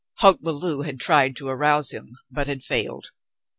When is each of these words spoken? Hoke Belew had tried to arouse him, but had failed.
Hoke 0.15 0.41
Belew 0.41 0.81
had 0.81 0.99
tried 0.99 1.35
to 1.35 1.47
arouse 1.47 1.91
him, 1.91 2.17
but 2.31 2.47
had 2.47 2.63
failed. 2.63 3.11